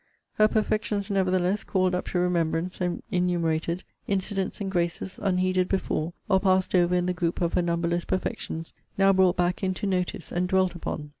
Her 0.33 0.47
perfections, 0.47 1.11
nevertheless, 1.11 1.63
called 1.63 1.93
up 1.93 2.07
to 2.07 2.17
remembrance, 2.17 2.81
and 2.81 3.03
enumerated; 3.11 3.83
incidents 4.07 4.59
and 4.59 4.71
graces, 4.71 5.19
unheeded 5.21 5.69
before, 5.69 6.13
or 6.27 6.39
passed 6.39 6.73
over 6.73 6.95
in 6.95 7.05
the 7.05 7.13
group 7.13 7.39
of 7.39 7.53
her 7.53 7.61
numberless 7.61 8.05
perfections, 8.05 8.73
now 8.97 9.13
brought 9.13 9.37
back 9.37 9.61
into 9.63 9.85
notice, 9.85 10.31
and 10.31 10.47
dwelt 10.47 10.73
upon! 10.73 11.09